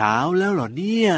[0.00, 1.12] ช้าแล้วเหรอเนี่ย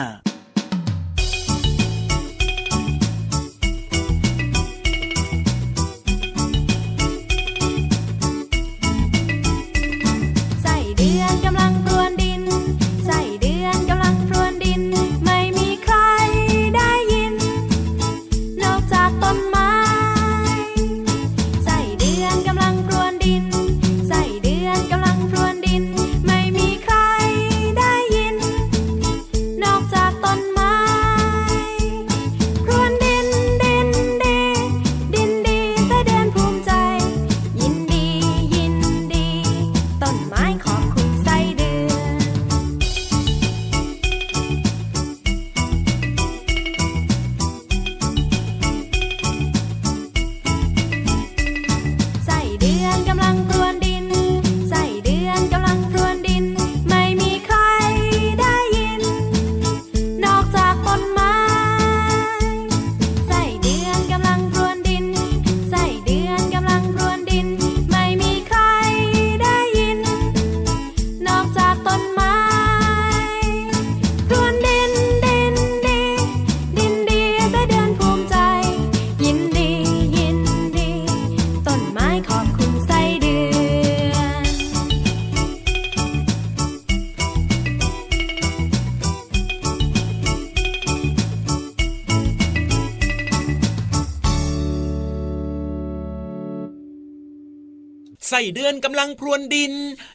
[98.43, 99.72] ส่เดือนกำลังพรวนดิน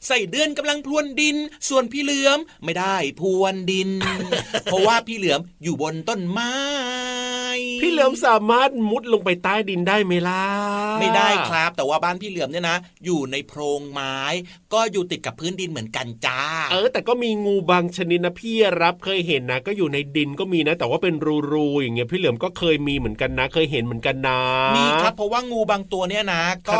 [0.07, 1.35] ใส่เดือนกำลังพรวนดิน
[1.67, 3.89] ส่วนพี่เหลือมไม่ได้พรวนดิน
[4.63, 6.51] เพราะว่าพี่เหลือมอยู่บนต้นไม้
[7.81, 10.43] พี่เหลือมสามารถมุดลงไปใต้ดินได้ไหมล่ะ
[10.99, 14.17] ไม่ได้ครับ แต่ว่าบ้านพี่เหลือมเนี่ยนะ อยู่ในโพรงไม้
[14.73, 21.15] ก็อยู่ติดกับพื้นดินเหมือนกันจ้า เออ แต่ก็มีงูบางชนิดนะพี่รับเคยเห็นนะก็อยู่ในดินก็มีนะ แต่ว่าเป็น
[21.51, 24.39] รูๆอย่างเงี้ยพี่เหลือมก็เคยมีเหมือนกันนะ เคยเห็นเหมือนกันนะ
[24.77, 26.79] มีครับเพราะว่างูบางตัวเนี่ยนะก็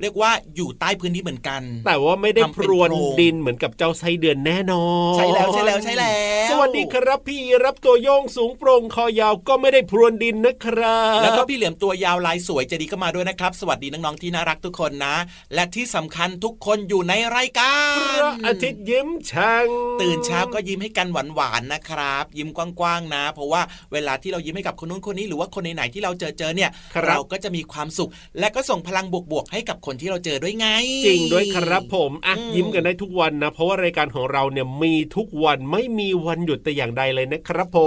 [0.00, 6.16] เรียกว่าอยู่ใต้พื้นที่เหมือนกัน แต่ว่าไม่ได้พรวนดินเหมือนกับเจ้าไส้เดือนแน่นอนใช่แล้วใช่แล้วใช่แล้
[6.46, 15.16] ว สวัสดีครับพี่รับตัวโยงสูงโปร่งคอยาวก็ไม่ได้พรวนดินนะครับ แล้วก็พี่เหลี่ยมตัวยาวลายสวยจะดีก็มาด้วยนะครับ สวัสดีน้องๆที่น่ารักทุกคนนะ
[15.54, 19.66] และที่สำคัญทุกคนอยู่ในรายการพระอาทิตย์ยิ้มช่าง
[20.00, 23.62] ตื่นเช้าก็ยิ้มให้กันหวานๆนะครับ ยิ้มกว้างๆนะ เพราะว่า
[23.92, 26.70] เวลาที่เรายิ้มให้กับคนนู้นคนนี้หรือว่าคนไหนๆที่เราเจอเจอเนี่ย
[27.06, 30.68] เราก็จะมีความสุข และก็ส่งพลังบวกๆให้กับคนที่เราเจอด้วยไง
[31.06, 37.78] จริงด้วยครับผมอะยิ้มกันได้ทุกวันนะ เพราะว่ารายการของเราเนี่ยมีทุกวันไม่มีวันหยุดแต่อย่างใดเลยนะครับผ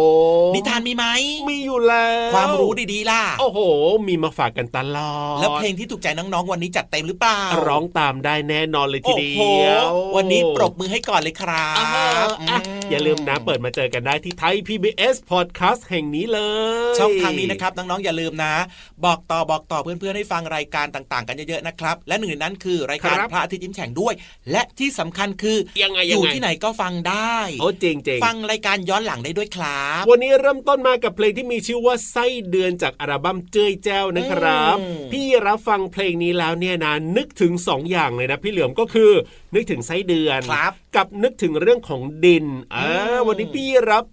[0.47, 1.05] มนิทานมีไหม
[1.49, 3.59] มีอยู่แล้วความรู้ดีๆล่ะ โอ้โห
[4.07, 9.85] มีมาฝากกันตลอด แล้วเพลงที่ถูกใจน้องๆวันนี้จัดเต็มหรือเปล่า ร้องตามได้แน่นอนเลยทีเดียว
[10.15, 11.71] วันนี้ปรบมือให้ก่อนเลยครั
[12.25, 12.27] บ
[12.91, 16.39] อย่าลืมนะเปิดมาเจอกันได้ที่ไทย PBS Podcast แห่งนี้เล
[16.91, 18.53] ย ช่องทางนี้นะครับน้องๆอย่าลืมนะ
[19.05, 24.13] บอกต่อบอกต่อเพื่อนๆให้ฟังรายการต่างๆ กันเยอะๆนะครับ และหนึ่งในนั้นคือรายการพระอาทิตย์ยิ้มแฉ่งด้วย
[24.51, 34.77] และที่สำคัญคือยังไงอยู่ที่ไหนก็ฟังได้โอ้จริงจริงฟังรายการย้อนหลังได้ด้วยครับวันนี้เริ่มต้นมากับเพลงที่มีชื่อว่าไส้เดือนจากอัลบั้มเจ้ยแจ้วนะครับ
[35.11, 39.11] พี่รับฟังเพลงนี้แล้วเนี่ยนะนึกถึง 2ออย่างเลยนะพี่เหลือมก็คือ
[39.55, 42.77] นึกถึงไส้เดือนครับกับนึกถึงเรื่องของดินเอ
[43.15, 44.05] อวันนี้พี่รับ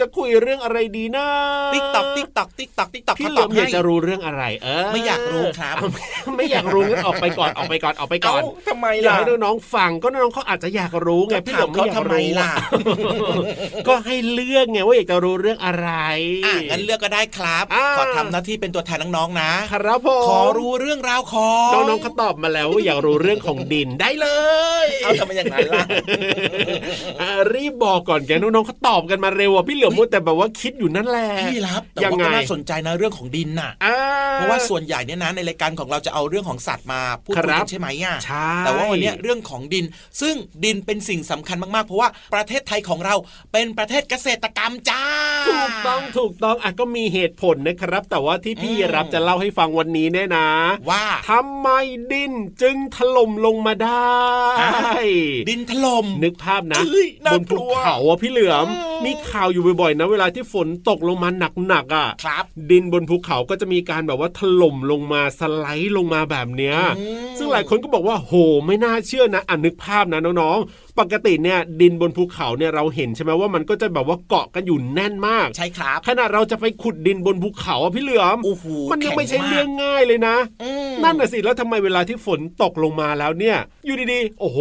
[0.00, 1.26] จะคุยเรื่องอะไรดีนะ
[1.74, 5.76] tick tock tick tock tick tock tick tock พี่เหลือมอยากจะรู้เรื่องอะไร เออไม่อยากรู้ครับ
[6.36, 12.50] ไม่อยากรู้งั้นออกไปก่อนออกไปก่อนออกไปก่อนทำไมล่ะอยากให้น้องฟังก็น้องเขาอาจจะอยากรู้ไงพี่เหลือมเขาทำไมล่ะ
[13.88, 15.88] ก็ให้เลือกไงว่าอยากจะรู้เรื่องอะไร
[16.44, 17.64] อะงั้นเลือกก็ได้ครับ
[17.98, 24.28] ขอทำหน้าที่เป็นตัวแทนน้องๆนะครับผมขอรู้เรื่องราวของน้องๆเขาตอบมาแล้วว่าอยากรู้เรื่องของดินได้เล
[24.84, 25.86] ย เอาทำไมอย่างนั้นล่ะ
[27.54, 33.70] รีบบอกก่อนแกน้องๆเขาตอบกันมาเร็วอะพี่เหลือมแต่แบบว่าคิดอยู่นั่นแหละพี่รับแต่ว่าก็น่าสนใจนะเรื่องของดินน่ะ
[34.34, 38.16] เพราะว่าส่วนใหญ่เนี่ยนะในรายการของเราจะเอาเรื่องของสัตว์มาพูดคุยกันใช่ไหมอะ
[38.60, 39.84] แต่ว่าวันนี้เรื่องของดิน
[40.20, 40.34] ซึ่ง
[40.64, 43.14] ดินเป็นสิ่งสำคัญมากๆ เพราะว่าประเทศไทยของเรา
[43.52, 45.04] เป็นประเทศเกษตรกรรมจ้า
[45.48, 50.48] ถูกต้องถูกต้องอะก็มีเหตุผลนะครับ แต่ว่าที่พี่รับจะเล่าให้ฟังวันนี้เนี่ยนะ
[50.90, 51.68] ว่าทำไม
[52.12, 52.32] ดิน
[52.62, 54.18] จึงถล่มลงมาได้
[55.48, 56.80] ดินถล่มนึกภาพนะ
[57.32, 58.66] บนภูเขาอะพี่เหลือม
[59.04, 61.28] มีข่าวอยู่บ่อยๆนะเวลาที่ฝนตกลงมา
[61.68, 66.76] หนักๆอะครับดินบนภูเขาก็จะมีการแบบว่าถล่มลงมาสไลด์ลงมาแบบเนี้ย
[67.38, 68.32] ซึ่งหลายคนก็บอกว่าโห
[68.66, 78.36] ไม่น่าเชื่อนะอ่านึกภาพนะน้องๆ ปกติเนี่ยดินบนภูเขาเนี่ยเราเห็นใช่ไหมว่ามันก็จะแบบว่าเกาะกันอยู่แน่นมาก ใช่ครับขนาดเราจะไปขุดดินบนภูเขาอะพี่เหลือม
[78.92, 80.36] มันยังไม่ใช่เรื่องง่ายเลยนะ
[81.04, 83.56] นั่นน่ะสิแล้วทำไมเวลาที่ฝนตกลงมาแล้วเนี่ย
[83.86, 84.58] อยู่ดีๆ โอ้โห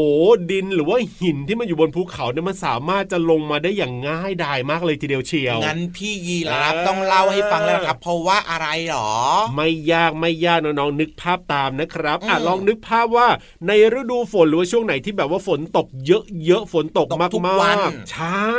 [0.52, 9.10] ดินหรือว่าหินที่มันอยู่บนภูเขาเนี่ยมันสามารถจะลงมาได้อย่างง่ายดายมากเลยทีเดียวเชียวงั้นพี่ยีรับต้องเล่าให้ฟังแล้วครับ เพราะว่าอะไรหรอ
[9.56, 13.28] ไม่ยากไม่ยากน้องๆนึกภาพตามนะครับอะลองนึกภาพว่า
[13.68, 18.58] ในฤดูฝนหรือว่าช่วงไหนที่แบบว่าฝนตกเยอะๆฝนตกมากๆใช่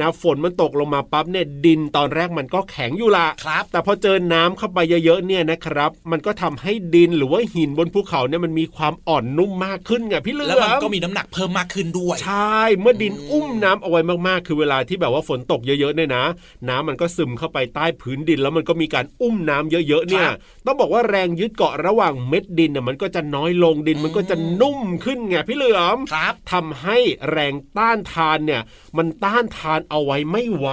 [0.00, 16.24] นะฝนมันตกลงมาปั๊บเนี่ยดินตอนแรกมันก็แข็งอยู่ละครับ แต่พอเจอน้ำเข้าไปเยอะๆเนี่ยนะครับ มันก็ทำให้ดินหรือว่าหินบนภูเขาเนี่ยมันมีความอ่อนนุ่มมากขึ้นไงพี่เลือแล้วมันก็มีน้ำหนักเพิ่มมากขึ้นด้วย ใช่ เมื่อดินอุ้มน้ำเอาไว้มากๆ คือเวลาที่แบบว่าฝนตกเยอะๆเนี่ยนะ
[16.68, 20.28] น้ำมันก็ซึมเข้าไปใต้พื้นดิน แล้วมันก็มีการอุ้มน้ำเยอะๆเนี่ย
[20.66, 26.98] ต้องบอกว่าแรงยึดเกาะระหว่างเม็ดดินเนี่ยมันก็จะน้อยลงดินมันก็จะนุ่มขึ้นไงพี่เหลือมครับทำให้
[27.30, 28.62] แรงต้านทานเนี่ย
[28.98, 30.68] มันต้านทานเอาไว้ไม่ไหว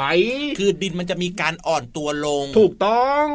[0.60, 3.28] คือดินมันจะมีการอ่อนตัวลง ถูกต้อง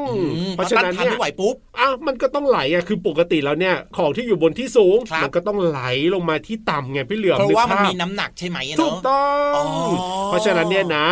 [0.57, 5.81] เพราะฉะนั้นเนี่ยไม่ไหวปุ๊บอ้าวมันก็ต้องไหลอะคือปกติแล้วเนี่ย ของที่อยู่บนที่สูง มันก็ต้องไหล
[6.15, 9.29] ลงมาที่ต่ำไงพี่เหลือมเพราะว่ามันมีน้ำหนักใช่ไหมเนาะถูกต้อ
[9.61, 9.65] ง
[10.27, 11.05] เพราะฉะนั้นเนี่ยนะ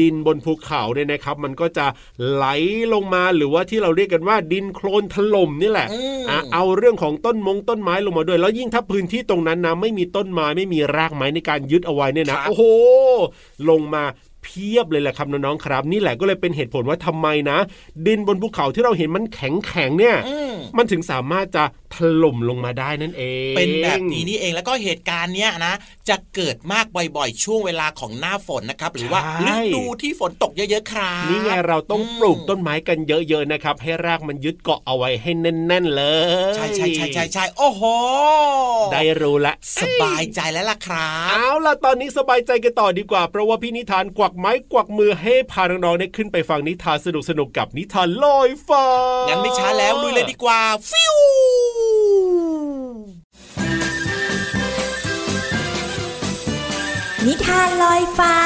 [0.00, 1.86] ดินบนภูเขาเนี่ยนะครับ มันก็จะ
[2.32, 2.46] ไหล
[2.92, 5.88] ลงมาหรือว่าที่เราเรียกกันว่า ดินโคลนถล่มนี่แหละ
[6.30, 12.62] อะเอาเรื่องของต้นมงต้นไม้ลงมาด้วย แล้วยิ่งถ้าพื้นที่ตรงนั้นนะไม่มีต้นไม้ไม่มีรากไม้ในการยึดเอาไว้เนี่ยนะโอ้โห
[13.70, 14.04] ลงมา
[14.42, 17.58] เพียบเลยแหละครับน้องๆครับ นี่แหละก็เลยเป็นเหตุผลว่าทำไมนะ
[18.06, 20.16] ดินบนภูเขาที่เราเห็นมันแข็งแข็งเนี่ย
[20.78, 21.64] มันถึงสามารถจะ
[21.94, 25.74] ถล่มลงมาได้นั่นเอง เป็นแบบนี้นี่เองแล้วก็เหตุการณ์เนี้ยนะ
[26.08, 36.02] จะเกิดมากบ่อยๆ ช่วงเวลาของหน้าฝนนะครับ หรือว่าฤดูที่ฝนตกเยอะๆครับนี่ไงเราต้องปลูกต้นไม้กันเยอะๆนะครับ ให้รากมันยึดเกาะเอาไว้ให้แน่นๆเล
[36.50, 37.82] ย ใช่ใช่ใช่ใช่ใช่โอ้โห
[38.92, 47.08] ได้รู้ละ สบายใจแล้วล่ะครับเอาล่ะตอนนี้สบายใจกันต่อดีกว่า เพราะว่าพี่นิทานกวักไม้กวักมือให้พาน้องๆได้ขึ้นไปฟังนิทานส
[47.38, 48.86] นุกๆกับนิทานลอยฟ้า
[49.28, 50.51] งั้นไม่ช้าแล้วลุยเลยดีกว่า
[50.90, 51.14] ฟิว
[57.26, 58.36] นิทานลอยฟ้า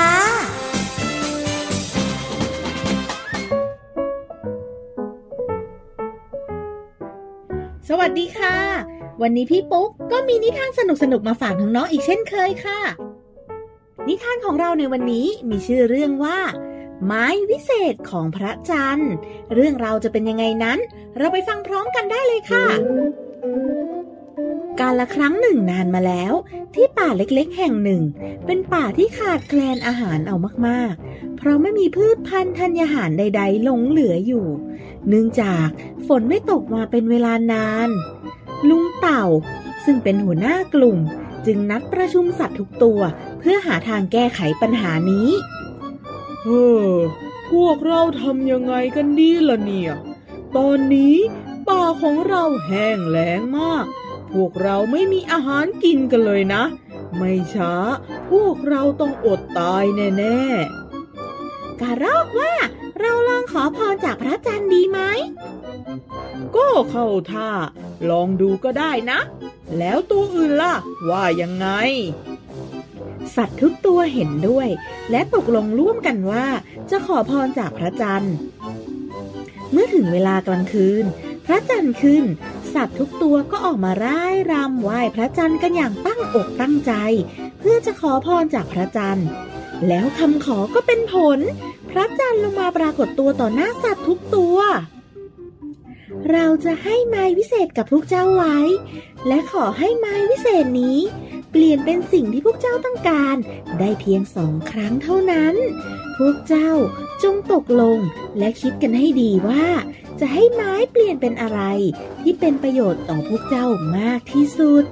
[7.89, 8.57] สวัสดีค่ะ
[9.23, 10.81] วันนี้พี่ปุ๊กก็มีนิทานส
[11.13, 12.81] นุกๆมาฝากน้องๆอีกเช่นเคยค่ะ
[14.09, 16.39] นิทานของเราในวันนี้มีชื่อเรื่องว่า
[17.05, 19.13] ไม้วิเศษของพระจันทร์
[19.55, 20.79] เรื่องเราจะเป็นยังไงนั้น
[21.19, 22.67] เราไปฟังพร้อมกันได้เลยค่ะ
[24.81, 26.33] การละครั้งหนึ่งนานมาแล้ว
[26.75, 28.03] ที่ป่าเล็กๆ แห่งหนึ่ง
[28.47, 34.47] เป็นป่าที่ขาดแคลนอาหารเอามากๆ เพราะไม่มีพืชพันธุ์ธัญญาหารใด ๆ หลงเหลืออยู่
[35.09, 35.67] เนื่องจาก
[36.07, 37.89] ฝนไม่ตกมาเป็นเวลานาน
[38.69, 39.25] ลุงเต่า
[39.85, 40.99] ซึ่งเป็นหัวหน้ากลุ่ม
[41.47, 43.01] จึงนัดประชุมสัตว์ทุกตัว
[43.39, 45.29] เพื่อหาทางแก้ไขปัญหานี้
[46.47, 46.53] เอ
[46.91, 46.93] อ
[47.51, 49.93] พวกเราทำยังไงกันดีล่ะเนี่ย
[50.57, 51.17] ตอนนี้
[51.69, 53.85] ป่าของเราแห้งแล้งมาก
[54.33, 56.63] พวกเราไม่มีอาหารกินกันเลยนะ
[57.17, 57.75] ไม่ช้า
[58.31, 59.85] พวกเราต้องอดตาย
[60.19, 62.55] แน่ๆกะรอกว่า
[63.01, 65.01] เราลองขอพรจากพระจันทร์ดีไหม
[66.57, 67.51] ก็เข้าท่า
[68.11, 69.21] ลองดูก็ได้นะ
[69.79, 70.75] แล้วตัวอื่นล่ะ
[71.11, 71.67] ว่ายังไง
[73.37, 74.69] สัตว์ทุกตัวเห็นด้วย
[75.11, 76.47] และตกลงร่วมกันว่า
[76.91, 78.35] จะขอพรจากพระจันทร์
[79.73, 81.05] เมื่อถึงเวลากลางคืน
[81.47, 82.25] พระจันทร์ขึ้น
[82.75, 86.93] สัตว์ทุกตัวก็ออกมาร่ายรำไหว้พระจันทร์กันอย่างตั้งอกตั้งใจ
[87.59, 89.29] เพื่อจะขอพรจากพระจันทร์
[89.89, 91.39] แล้วคำขอก็เป็นผล
[91.91, 94.59] พระจันทร์ลงมาปรากฏตัวต่อหน้าสัตว์ทุกตัว
[96.33, 98.59] เราจะให้ไม้วิเศษกับพวกเจ้าไว้
[99.27, 100.99] และขอให้ไม้วิเศษนี้
[101.63, 103.37] ลี่ยนเป็นสิ่งที่พวกเจ้าต้องการ
[103.79, 105.55] ได้เพียงสองครั้งเท่านั้น
[106.17, 106.71] พวกเจ้า
[107.23, 107.99] จงตกลง
[108.39, 109.67] และคิดกันให้ดีว่า
[110.21, 111.61] จะให้ไม้เปลี่ยนเป็นอะไร
[112.23, 113.67] ที่เป็นประโยชน์ต่อพวกเจ้า
[113.99, 114.85] มากที่สุด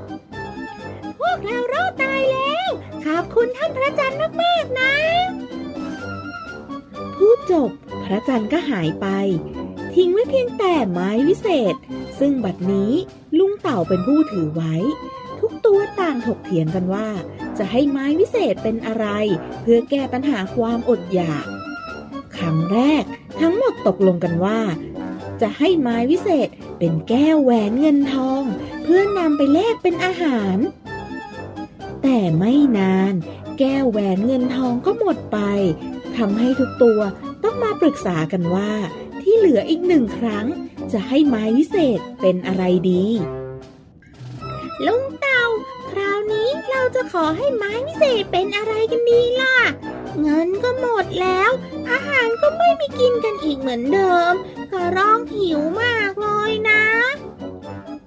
[1.19, 2.69] พวกเรารอดตายแล้ว
[3.05, 4.95] ขอบคุณท่านพระจันทร์มากๆนะ
[7.17, 7.71] พูดจบ
[8.05, 9.07] พระจันทร์ก็หายไป
[9.95, 11.75] ทิ้งไว้เพียงแต่ไม้วิเศษ
[12.19, 12.93] ซึ่งบัดนี้
[13.39, 14.75] ลุงเต่าเป็นผู้ถือไว้
[15.75, 17.09] ทุกตัวต่างถกเถียงกันว่า
[17.59, 19.07] จะให้ไม้วิเศษเป็นอะไร
[19.63, 21.47] เพื่อแก้ปัญหาความอดอยาก
[22.37, 23.05] ครั้งแรก
[23.41, 24.61] ทั้งหมดตกลงกันว่า
[25.41, 28.43] จะให้ไม้วิเศษเป็นแก้วแหวนเงินทอง
[28.83, 30.57] เพื่อนำไปแลกเป็นอาหาร
[32.03, 33.15] แต่ไม่นาน
[33.59, 35.39] แก้วแหวนเงินทองก็หมดไป
[36.17, 37.01] ทำให้ทุกตัว
[37.45, 38.73] ต้องมาปรึกษากันว่า
[39.23, 40.47] ที่เหลืออีกหนึ่งครั้ง
[40.93, 43.05] จะให้ไม้วิเศษเป็นอะไรดี
[44.87, 45.24] ลุงเต
[46.33, 49.57] นี้เราจะขอให้ไม้วิเศษเป็นอะไรกันดีล่ะ
[50.21, 51.51] เงินก็หมดแล้ว
[51.91, 54.35] อาหารก็ไม่มีกินกันอีกเหมือนเดิม
[54.73, 56.85] ก็ร้องหิวมากเลยนะ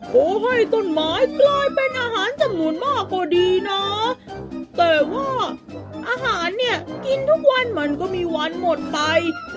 [0.09, 3.83] ขอให้ต้นไม้กลายเป็นอาหารจำนวนมากก็ดีนะ
[4.77, 5.31] แต่ว่า
[6.09, 8.99] อาหารเนี่ยกินทุกวันมันก็มีวันหมดไป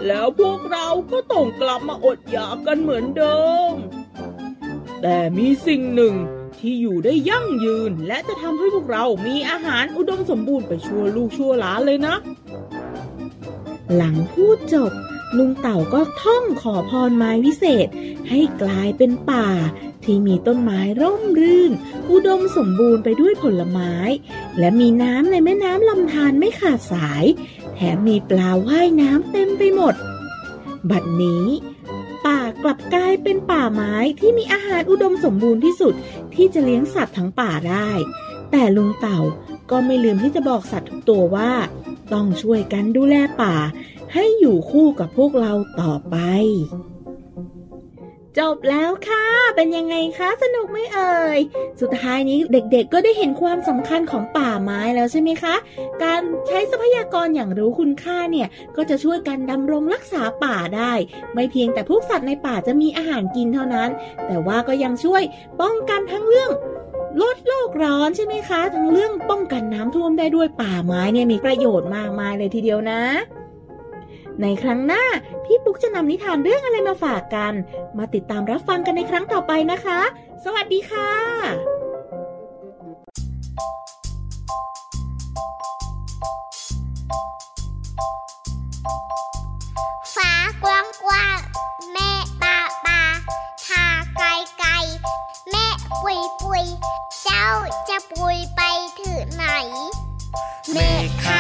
[0.07, 3.41] แล้วพวกเราก็ต้องกลับมาอดอยากกันเหมือนเดิ
[3.71, 3.73] ม
[5.03, 6.15] แต่มีสิ่งหนึ่ง
[6.61, 12.15] ที่อยู่ได้ยั่งยืน และจะทำให้พวกเรามีอาหารอุดมสมบูรณ์ไปชั่วลูกชั่วหลานเลยนะ
[13.97, 14.93] หลังพูดจบ
[15.37, 17.89] ลุงเต่าก็ท่องขอพรไม้วิเศษ
[18.29, 19.49] ให้กลายเป็นป่า
[20.05, 21.73] ที่มีต้นไม้ร่มรื่น
[22.11, 23.95] อุดมสมบูรณ์ไปด้วยผลไม้
[24.59, 27.25] และมีน้ำในแม่น้ำลำธารไม่ขาดสาย
[27.75, 29.95] แถมมีปลาว่ายน้ำเต็มไปหมด
[30.91, 31.47] บัดนี้
[32.27, 35.95] ป่ากลับกลายเป็นป่าไม้ที่มีอาหารอุดมสมบูรณ์ที่สุด
[36.35, 37.91] ที่จะเลี้ยงสัตว์ทั้งป่าได้
[38.51, 39.21] แต่ลุงเต่า
[39.71, 41.53] ก็ไม่ลืมที่จะบอกสัตว์ทุกตัวว่า
[42.13, 43.55] ต้องช่วยกันดูแลป่า
[44.15, 46.17] ให้อยู่คู่กับพวกเราต่อไป
[48.39, 49.25] จบแล้วค่ะ
[49.57, 51.39] เป็นยังไงคะ สนุกไหมเอ่ย
[51.81, 55.55] สุดท้ายนี้เด็กๆ ก็ได้เห็นความสำคัญของป่าไม้แล้วใช่ไหมคะ
[56.05, 60.93] การใช้ทรัพยากรอย่างรู้คุณค่าเนี่ย ก็จะช่วยกันดำรงรักษาป่าได้
[61.35, 63.91] ไม่เพียงแต่พวกสัตว์ในป่าจะมีอาหารกินเท่านั้น
[64.27, 65.23] แต่ว่าก็ยังช่วย
[65.61, 66.51] ป้องกันทั้งเรื่อง
[67.23, 73.03] ลดโลกร้อนใช่ไหมคะ ทั้งเรื่องป้องกันน้ำท่วมได้ด้วยป่าไม้เนี่ยมีประโยชน์มากมายเลยทีเดียวนะ
[74.43, 75.05] ในครั้งหน้า
[75.45, 77.53] พี่ปุ๊กจะนำนิทานเรื่องอะไรมาฝากกัน
[77.99, 80.01] มาติดตามรับฟังกันในครั้งต่อไปนะคะ
[80.45, 81.11] สวัสดีค่ะ
[90.15, 90.33] ฟ้า
[90.65, 91.39] กว้างกว้าง
[91.93, 92.11] แม่
[92.43, 93.03] ปาปา
[93.67, 93.85] ทา
[94.17, 94.27] ไกล
[94.59, 94.71] ไกล
[95.51, 95.67] แม่
[96.03, 96.65] ปุยปุย
[97.23, 97.47] เจ้า
[97.89, 98.63] จะปุยไป
[99.01, 99.47] ถึงไหน
[100.73, 100.91] แม่
[101.25, 101.40] ขา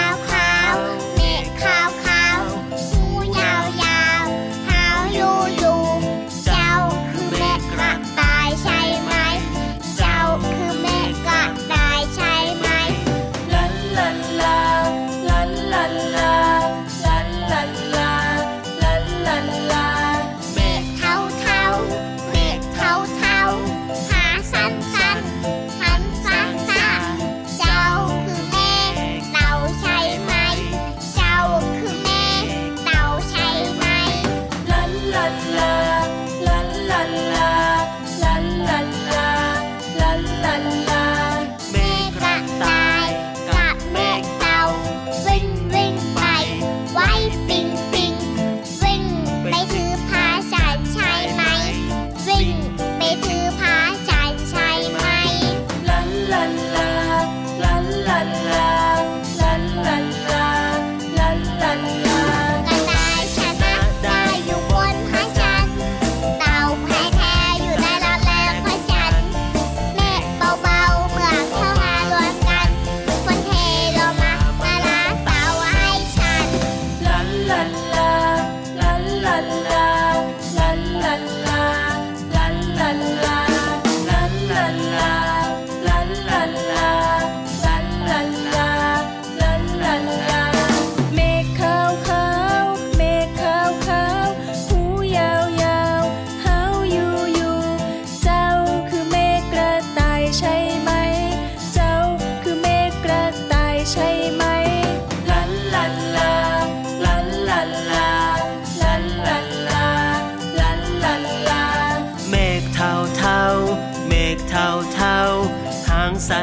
[116.30, 116.40] สั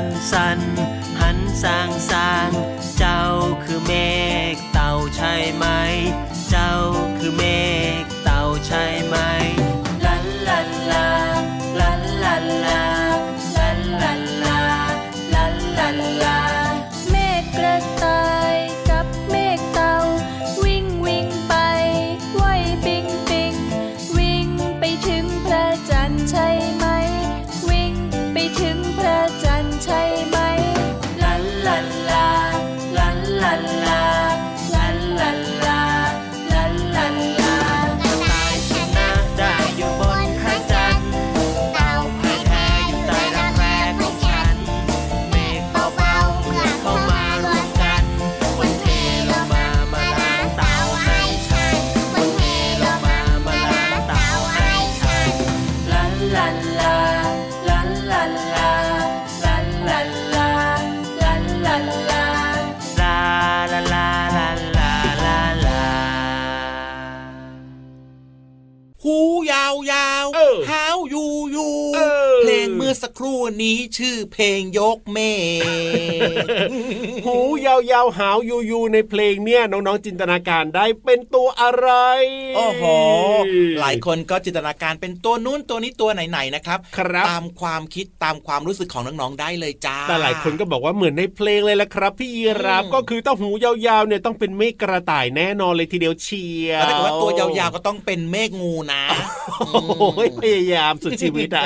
[0.58, 0.60] น
[1.20, 2.50] หันสร้างสร้าง
[2.98, 3.24] เจ้า
[3.64, 3.92] คือเม
[4.54, 5.66] ฆเต่าใช่ไหม
[73.28, 75.20] Peru มื่อสักครู่นี้ชื่อเพลงยกเม
[75.62, 76.50] ฆ
[77.26, 78.38] หูยาวๆหาว
[78.70, 81.90] ยูๆในเพลงเนี่ยน้องๆจินตนาการได้เป็นตัวอะไร
[82.56, 82.84] โอ้โห
[83.80, 99.04] หลายคนก็จินตนาการเป็นตัวนู้นตัวนี้ตัวไหนๆนะครับครับตามความคิดตามความรู้สึกของน้องๆได้เลยจ้าแต่หลายคนก็บอกว่าเหมือนในเพลงเลยละครับ พี่ยีรับก็คือต้องหูยาวๆเนี่ยต้องเป็นเมฆกระต่ายแน่นอนเลยทีเดียวเชียร์แต่ว่าตัวยาวๆก็ต้องเป็นเมฆงูนะ
[99.68, 101.66] โอ้ยพยายามสุดชีวิตอะ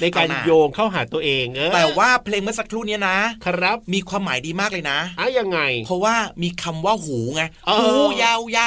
[0.00, 7.42] ในการโยงเข้าหาตัวเองเออแต่ว่าเพลงเมื่อสักครู่นี้นะ ครับมีความหมายดีมากเลยนะอะยังไง เพราะว่ามีคำว่าหูไง
[7.80, 7.90] หู
[8.22, 8.24] ย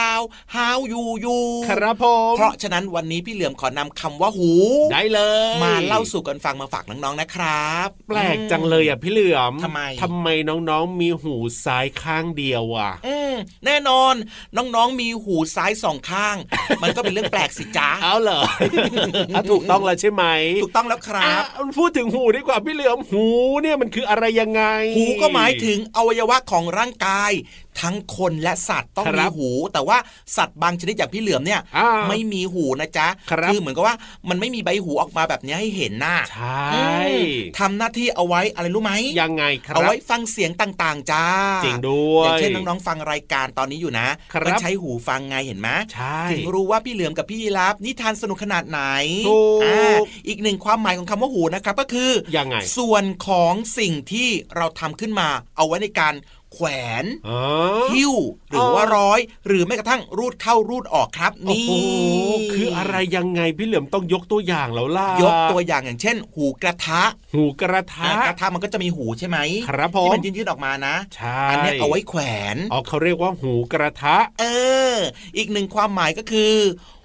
[0.08, 1.38] าวๆหาวยูยู
[1.70, 4.52] ครับผมเพราะฉะนั้นวันนี้พี่เหลือมขอนำคำว่าหู
[4.94, 5.20] ได้เล
[5.54, 13.34] ย มาเล่าสู่กันฟังมาฝากน้องๆนะครับ แปลกจังเลยอะพี่เหลือมทำไมทำไมน้องๆมีหูซ้ายข้างเดียวอะอืม
[13.66, 14.14] แน่นอน
[14.58, 16.36] น้องๆมีหูซ้ายสองข้าง
[16.84, 18.42] มันก็เป็นเรื่องแปลกสิจ้าเอาเหรอ
[19.52, 20.24] ถูกต้องแล้วใช่ไหม
[20.64, 21.44] ถูกต้องแล้วครับ
[21.78, 23.26] พูดถึงหูดีกว่าพี่เหลือมหู
[23.62, 24.64] เนี่ยมันคืออะไรยังไง
[24.96, 27.32] หูก็หมายถึงอวัยวะของร่างกาย
[27.82, 29.98] ทั้งคนและสัตว์ต้องมีหู แต่ว่า
[30.38, 31.62] สัตว์บางชนิดอย่างพี่เหลือมเนี่ย
[32.10, 33.08] ไม่มีหูนะจ๊ะ
[33.50, 33.96] คือเหมือนกับว่า
[34.30, 37.00] มันไม่มีใบหูออกมาแบบนี้ให้เห็นหน้าใช่
[37.60, 41.26] ทำหน้าที่เอาไว้อะไรรู้ไหมยังไงครับเอาไว้ฟังเสียงต่างๆจ้า
[41.64, 44.08] จริงด้วยอย่างเช่นน้องๆฟังรายการตอนนี้อยู่นะ
[44.46, 45.70] ก็ใช้หูฟังไงเห็นไหม
[46.32, 48.82] ถึงรู้ว่าพี่เหลือมกับพี่รับนิทานสนุกขนาดไหน
[50.28, 55.28] อีกหนึ่งความหมายของคำว่าหูนะครับก็คือยังไงส่วนของสิ่งที่เราทำขึ้นมา
[55.58, 56.14] เอาไว้ในการ
[56.56, 56.68] แขว
[57.04, 57.06] น
[57.94, 58.14] หิ้ว
[58.50, 61.68] หรือว่าร้อย หรือแม้กระทั่งรูดเข้ารูดออกครับ นี่
[62.54, 69.38] คืออะไรยังไงพี่เหลือมต้องยกตัวอย่างแล้วล่ะยกตัวอย่างอย่างเช่น หูกระทะ หูกระทะกระทะมันก็จะมีหูใช่ไหม
[69.70, 72.22] ครับผมที่มันยืดๆออกมานะใช่อันนี้เอาไว้แขว
[72.56, 74.46] นอ๋อเขาเรียกว่าหูกระทะ เอ
[74.94, 74.96] อ
[75.38, 76.54] อีกหนึ่งความหมายก็คือ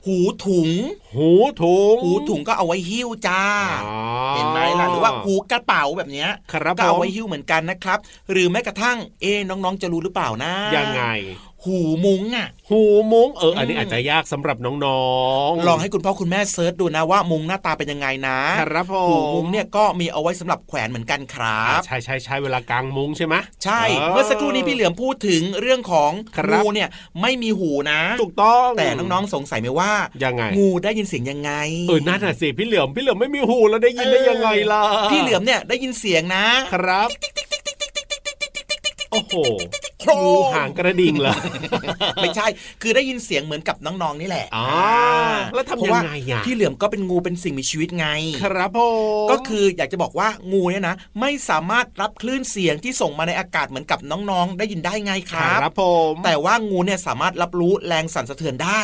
[0.06, 0.70] หูถุง
[1.16, 1.30] หู
[1.62, 3.42] ถุง หูถุงก็เอาไว้หิ้วจ้า
[4.34, 6.26] เห็นไหมล่ะหรือว่าหูกระเป๋าแบบนี้
[6.78, 7.98] ก็เอาไว้หิ้วเหมือนกันนะครับ
[8.30, 11.02] หรือแม้กระทั่งเอ๊น้องๆจะรู้หรือเปล่านะยังไง
[11.66, 12.80] หูมุ้งอะ หู
[13.12, 15.04] มุ้งเอออันนี้อาจจะยากสำหรับน้อ
[15.48, 26.10] งๆ ลองให้คุณพ่อคุณแม่เซิร์ชดูนะว่ามุ้งหน้าตาเป็นยังไงนะครับผมหูมุ้งเนี่ยก็มีเอาไว้สำหรับแขวนเหมือนกันครับใช่ใช่ใช่เวลากางมุ้งใช่ไหมใช่ เมื่อสักครู่นี้พี่เหลือมพูดถึงเรื่องของ
[26.50, 26.88] งูเนี่ย
[27.22, 29.92] ไม่มีหูนะ ถูกต้องแต่น้องๆสงสัยไหมว่า
[30.24, 31.52] ยังไงงูได้ยินเสียงยังไง
[31.88, 37.08] เออนั่นน่ะสิพี่เหลือมพี่เหลือมไม่มีหูแล้วได้ยินได้ยังไงล่ะพี่เหลือมเนี่ยได้ยินเสียงนะครับ
[39.12, 39.36] โอ้โห
[40.22, 41.34] งูหางกระดิ่งเหรอ
[42.20, 42.46] ไม่ใช่
[42.82, 44.66] คือได้ยินเสียงเหมือนกับน้องๆนี่แหละอ๋อ
[45.54, 48.06] แล้วทำยังไงอะพี่เหลือมก็เป็นงูเป็นสิ่งมีชีวิตไง
[48.42, 48.80] ครับผ
[49.24, 58.80] มก็คืออยากจะบอกว่างูเนี่ยนะ ไม่สามารถรับคลื่นเสียงที่ส่งมาในอากาศเหมือนกับน้องๆ ได้ยินได้ไงครับครับผมแต่ว่างูเนี่ยสามารถรับรู้แรงสั่นสะเทือนได้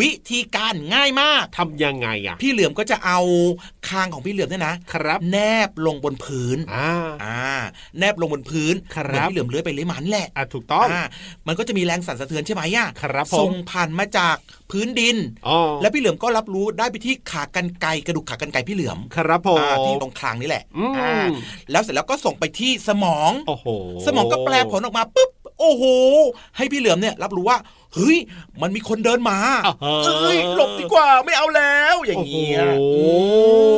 [0.00, 3.20] วิธีการง่ายมากทำยังไงอะพี่เหลือมก็จะเอา
[3.88, 6.92] คางของพี่เหลือมเนี่ยนะครับ แนบลงบนพื้นอ่า
[7.24, 7.44] อ่า
[7.98, 10.86] แนบลงบนพื้นเหมือนพี่เหลือมเลื้อยไปเลื้อยมาแหละอะถูกต้อง
[11.46, 14.36] มันก็จะมีแรงสั่นสะเทือนใช่ไหมอะครับส่งผ่านมาจาก
[14.70, 15.16] พื้นดิน
[15.80, 20.64] แล้วพี่เหลือมก็รับรู้ได้ไปที่ขากันไกกระดูกขากันไกพี่เหลือมครับผมที่ตรงคางนี่แหละ
[21.70, 23.66] แล้วเสร็จแล้วก็ส่งไปที่สมองโอ้โห
[24.06, 25.30] สมองก็แปลผลออกมาปุ๊บ
[25.60, 25.84] โอ้โห
[26.56, 27.58] ให้พี่เหลือมเนี่ยรับรู้ว่า
[27.94, 28.18] เฮ้ย
[28.62, 29.38] มันมีคนเดินมา
[29.82, 32.88] เอ้ยหลบดีกว่าไม่เอาแล้วอย่างเงี้ยโอ้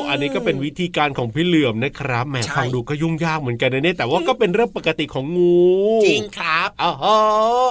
[0.09, 5.59] อันนี้ก็เป็นวิธีการของพี่เหลือมนะครับแหมฟังดูก็ยุ่งยากเหมือนกันนะเนี่ยแต่ว่าก็เป็นเรื่องปกติของงู
[6.07, 6.93] จริงครับอ๋อ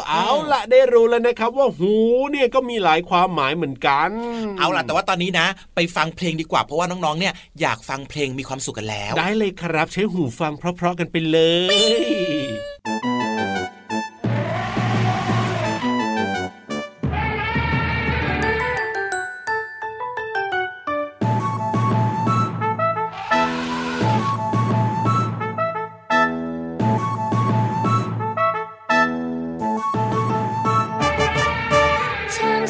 [0.08, 1.94] เอาละได้รู้แล้วนะครับ ว่าหู
[2.32, 4.10] เนี่ยก็มีหลายความหมายเหมือนกัน
[4.60, 11.40] เอาล่ะแต่ว่าตอนนี้นะ ไปฟังเพลงดีกว่าเพราะว่าน้องๆเนี่ยอยากฟังเพลงมีความสุขกันแล้ว ได้เลยครับใช้หูฟังเพราะๆกันไปเล
[11.72, 13.33] ย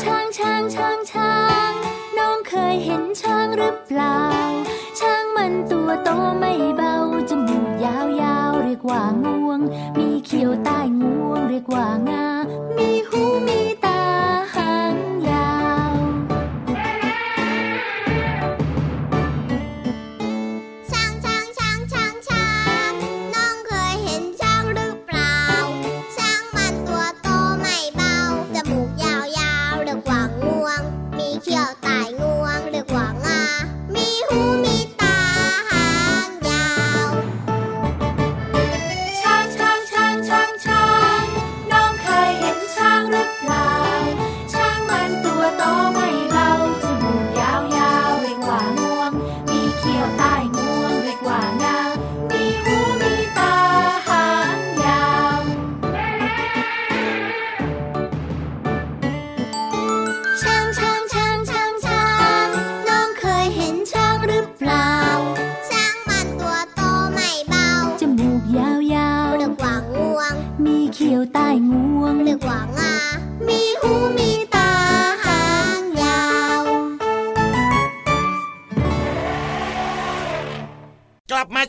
[0.02, 1.34] ช้างช้างช้างช้า
[1.70, 1.72] ง
[2.18, 4.20] น้องเคยเห็นช้างหรือเปล่า
[5.00, 6.96] ช้างมันตัวโตไม่เบา
[7.30, 9.62] จมูกยาวยาวเรียกว่างวง
[9.98, 12.23] มีเขียวใต้งวงเรียกว่างา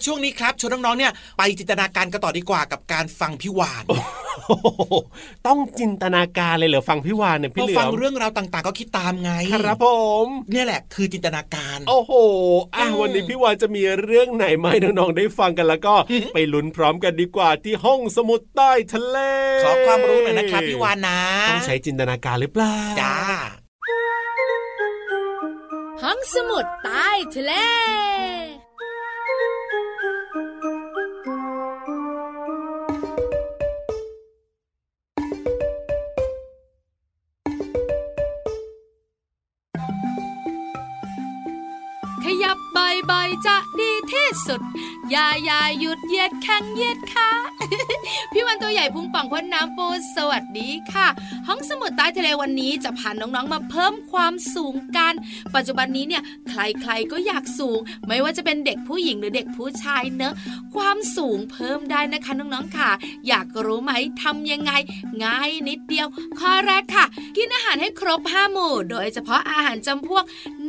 [0.04, 3.84] ช่วงนี้ครับชวนน้องๆเนี่ยไปจินตนาการกันต่อดีกว่ากับการฟังพี่วาน
[5.46, 9.86] ต้องจินตนาการเลยเหรอฟังพี่วานเนี่ยพี่เหลือฟังเรื่องราวต่างๆ ก็คิดตามไง ครับผ
[10.24, 12.12] ม เนี่ยแหละคือจินตนาการ โอ้โห
[12.74, 15.94] อะวันนี้พี่วานจะมีเรื่องไหนไหมน้องๆได้ฟังกันแล้วก็
[16.34, 19.18] ไปลุ้นพร้อมกันดีกว่าที่ห้องสมุดใต้ทะเล
[19.64, 21.18] ขอความรู้หน่อยนะครับพี่วานนะ
[21.50, 23.16] ต้องใช้จินตนาการหรือเปล่าจ้า
[26.02, 27.52] ห้องสมุดใต้ทะเล
[44.46, 44.60] สุด
[45.14, 47.28] ยายาหยุดเยียดแข้งเยียดขา
[48.32, 51.08] พี่วันตัวใหญ่พุงป่องพ้นน้ำปูสวัสดีค่ะ
[51.48, 55.12] ห้องสมุดใต้ทะเลวันนี้จะพาน้องๆมาเพิ่มความสูงกัน
[55.54, 60.34] ปัจจุบันนี้เนี่ยใครๆก็อยากสูง ไม่ว่าจะเป็นเด็กผู้หญิงหรือเด็กผู้ชายเนอะ
[60.74, 62.90] ความสูงเพิ่มได้นะคะน้องๆค่ะ
[63.28, 64.72] อยากรู้ไหมทำยังไง
[65.24, 66.06] ง่ายนิดเดียว
[66.40, 67.04] ข้อแรกค่ะ
[67.36, 70.24] กินอาหารให้ครบห้าหมู่ โดยเฉพาะอาหารจำพวก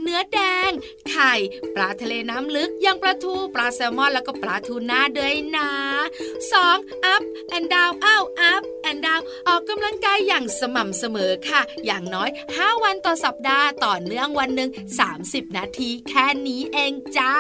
[0.06, 0.40] เนื้อแด
[0.70, 0.72] ง
[1.10, 1.34] ไข่
[1.76, 5.70] ปลาทะเลน้ำลึกอย่างปลาทู ปลาแซลมอนแล้วก็ปลาทูน่าด้วยนะ
[6.40, 7.14] 2.
[7.14, 7.24] up
[7.56, 14.70] and down อ้าว up and down ออกกำลังกายอย่างสม่ำเสมอค่ะ อย่างน้อย 5 วันต่อสัปดาห์ต่อเนื่องวันหนึ่ง
[15.14, 17.36] 30 นาทีแค่นี้เองจ้า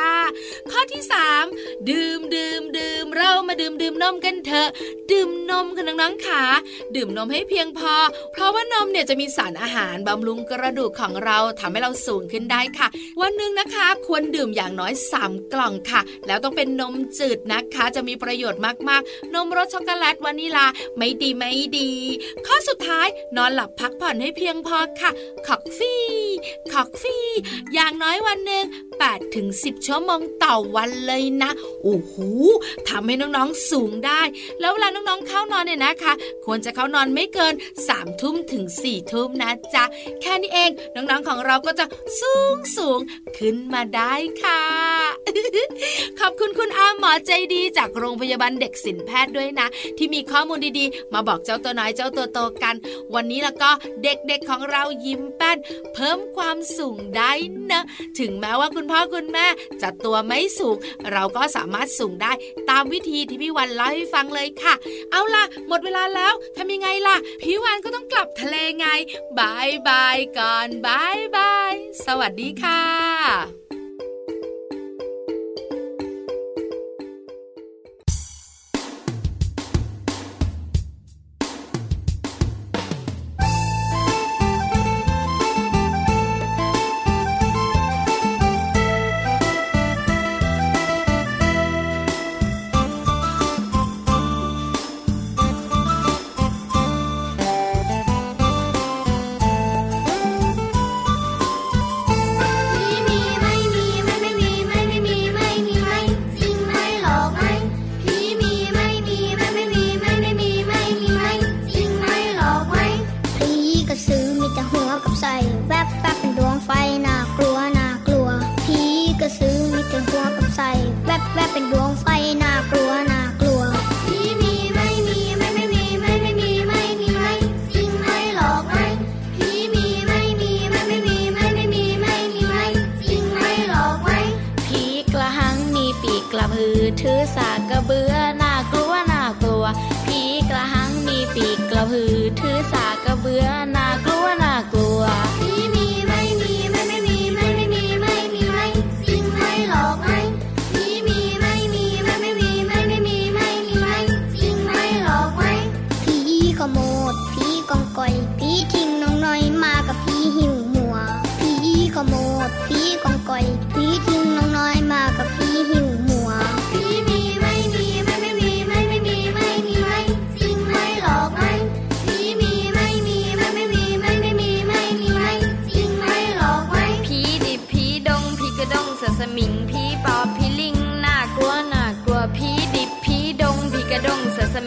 [0.71, 1.03] ข้อที่
[1.45, 4.69] 3 ดื่มดื่มดื่มเรามาดื่มดื่มนมกันเถอะ
[5.11, 6.43] ดื่มนมค่ะน้องๆค่ะ
[6.95, 7.95] ดื่มนมให้เพียงพอ
[8.31, 12.87] เพราะว่านมเนี่ยจะมีสารอาหารบำรุงกระดูกของเราทำให้เราสูงขึ้นได้ค่ะ
[13.21, 20.65] วันหนึ่งนะคะ ควรดื่มอย่างน้อย 3 กล่องค่ะ แล้วต้องเป็นนมจืดนะคะ จะมีประโยชน์มากๆ นมรสช็อกโกแลตวานิลา
[20.97, 21.89] ไม่ดีไม่ดี
[22.45, 25.11] ข้อสุดท้ายนอนหลับพักผ่อนให้เพียงพอค่ะ
[25.47, 26.05] ขอกฟี่
[26.71, 27.27] ขอกฟี่
[27.73, 28.65] อย่างน้อยวันหนึ่ง
[28.99, 31.51] 8ถึง10 ชั่วโมงต่อวันเลยนะ
[31.83, 32.15] โอ้โห
[32.89, 34.21] ทำให้น้องๆสูงได้
[34.59, 36.13] แล้วเวลาน้องๆเข้านอนเนี่ยนะคะ
[36.45, 37.53] ควรจะเข้านอนไม่เกิน
[37.87, 39.83] 3ทุ่มถึง4ทุ่มนะจ๊ะ
[40.21, 41.85] แค่นี้เองน้องๆของเราก็จะ
[42.19, 42.99] สูงสูง
[43.37, 44.61] ขึ้นมาได้ค่ะ
[46.19, 52.75] ขอบคุณคุณอาหมอใจดีจากโรงพยาบาลเด็กศิลแพทย์ด้วยนะ ที่มีข้อมูลดีๆ มาบอกเจ้าตัวน้อยเจ้าตัวโตกัน
[53.15, 53.69] วันนี้แล้วก็
[54.03, 55.61] เด็กๆของเรายิ้ม แป้น
[55.95, 57.31] เพิ่มความสูงได้
[57.71, 57.83] นะ
[58.19, 59.47] ถึงแม้ว่าคุณพ่อคุณแม่
[59.81, 60.77] จะตัวไม่สูง
[61.11, 62.31] เราก็สามารถสูงได้
[62.69, 64.73] ตามวิธีที่พี่วันเล่าให้ฟังเลยค่ะ
[65.11, 68.87] เอาล่ะ หมดเวลาแล้วทำยังไงล่ะ พี่วันก็ต้องกลับทะเลไง
[69.39, 71.73] บายบายก่อนบายบาย
[72.05, 73.64] สวัสดีค่ะ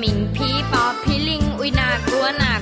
[0.03, 2.61] มินพีปอบผีลิง อุยนากลัวหนัก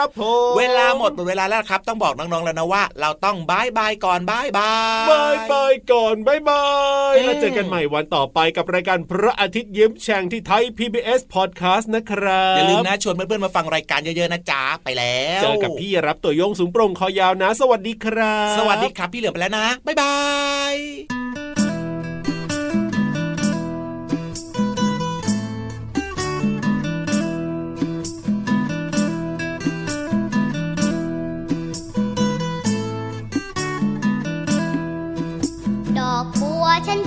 [0.00, 11.20] ครับผมเวลาหมดหมดเวลาแล้วครับ ต้องบอกน้องๆแล้วนะว่า เราต้อง bye bye ก่อน bye bye bye bye ก่อน bye bye แล้วเจอกันใหม่วันต่อไปกับรายการพระอาทิตย์ยิ้มแฉ่งที่ไทย PBS
[11.34, 21.19] Podcast นะครับอย่าลืมนะชวนเพื่อนๆมาฟังรายการเยอะๆนะจ๊ะไปแล้วเจอกับพี่รับตัวโยงสูงโปร่งคอยาวนะ สวัสดีครับ สวัสดีครับพี่เหลือมไปแล้วนะ bye bye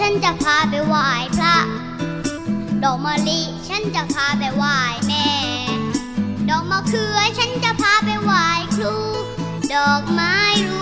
[0.00, 1.56] ฉันจะพาไปไหว้พระ
[2.82, 4.76] ดอกมะลิฉันจะพาไปไหว้
[5.06, 5.28] แม่
[6.48, 8.94] ดอกมะเขือฉันจะพาไปไหว้ครู
[9.74, 10.34] ดอกไม้
[10.66, 10.81] รู้